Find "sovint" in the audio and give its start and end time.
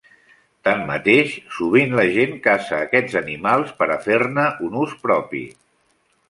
1.57-1.93